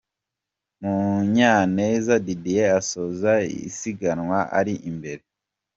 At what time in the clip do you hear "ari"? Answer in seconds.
4.59-4.73